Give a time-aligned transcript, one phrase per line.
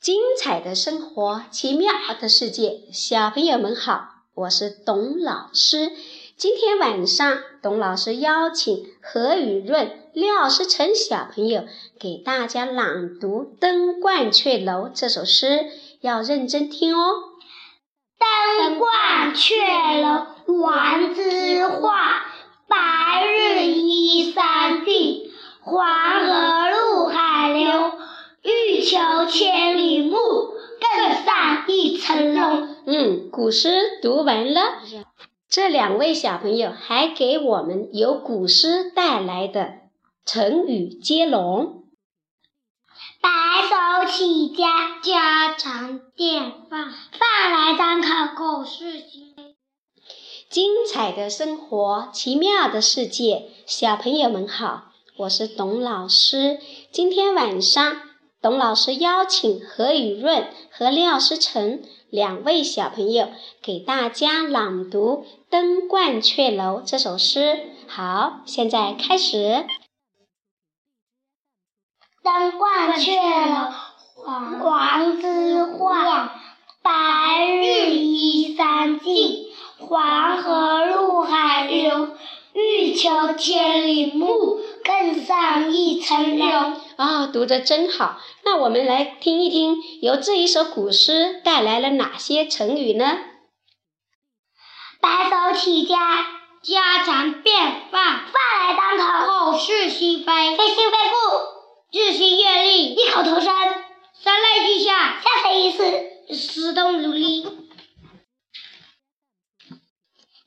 [0.00, 1.90] 精彩的生活，奇妙
[2.20, 5.90] 的世界，小朋友们好，我是董老师。
[6.36, 11.64] 今天晚上，董老师邀请何雨润、廖思成小朋友
[11.98, 15.66] 给大家朗读《登鹳雀楼》这首诗，
[16.00, 17.14] 要认真听哦。
[18.56, 20.26] 登鹳雀楼，
[20.60, 21.12] 王
[28.78, 32.68] 欲求千里目，更上一层楼。
[32.86, 34.60] 嗯，古诗读完了。
[35.50, 39.72] 这两位小朋友还给我们由古诗带来的
[40.24, 41.86] 成语接龙。
[43.20, 43.28] 白
[43.68, 46.88] 手起家，家常便饭。
[46.88, 49.56] 饭来张口，口是心非。
[50.48, 56.60] 精彩的生活，奇妙的世界，小朋友们好，我是董老师。
[56.92, 58.07] 今天晚上。
[58.40, 67.58] 董老师邀请何雨润和廖思成两位小朋友给大家朗读《登鹳雀楼》这首诗。
[67.88, 69.66] 好，现在开始。
[72.22, 73.72] 登鹳雀楼，
[74.24, 76.28] 王之涣。
[76.80, 79.46] 白日依山尽，
[79.78, 82.10] 黄河入海流。
[82.54, 86.46] 欲穷千里目，更上一层楼。
[86.96, 88.18] 啊，读得真好！
[88.42, 93.18] 那我们来听一听，由这一首古诗带来了哪些成语呢？
[95.02, 95.94] 白手起家，
[96.62, 104.90] 家常便饭；饭来张口，口是心非；非心非故，日新月异；异口同声，声泪俱下；
[105.22, 107.46] 下垂意思，始终如一。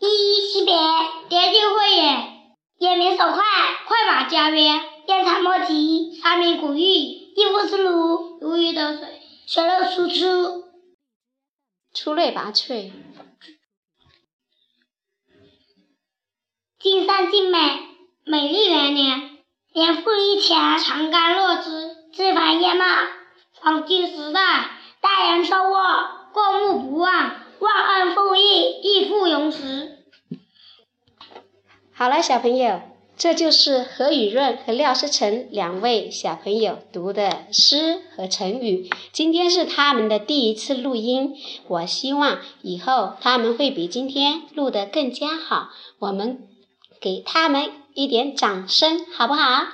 [0.00, 0.76] 依依惜别，
[1.28, 2.37] 蝶尽会也；
[4.28, 4.80] 快马加鞭。
[5.24, 10.64] 长莫及，三民古玉；一夫之庐，如鱼得水，水漏输出，
[11.94, 12.92] 出类拔萃。
[16.78, 17.58] 尽善尽美，
[18.24, 19.38] 美丽连连；
[19.72, 21.70] 年富力强，长干落枝；
[22.12, 22.84] 枝繁叶茂，
[23.60, 24.40] 黄金时代；
[25.00, 25.78] 待人收沃，
[26.34, 27.30] 过目不忘；
[27.60, 30.04] 忘恩负义，义不容辞。
[31.94, 32.97] 好了，小朋友。
[33.18, 38.88] 这就是何雨润和廖思成两位小朋友读的诗和成语。
[39.10, 41.34] 今天是他们的第一次录音，
[41.66, 45.70] 我希望以后他们会比今天录得更加好。
[45.98, 46.46] 我们
[47.00, 49.64] 给他们一点掌声，好不好？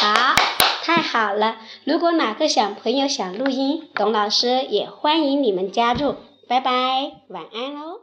[0.00, 0.34] 好，
[0.82, 1.58] 太好了！
[1.84, 6.16] 如果哪个小朋友想录音，董老师也欢迎你们加入。
[6.48, 8.01] 拜拜，晚安喽。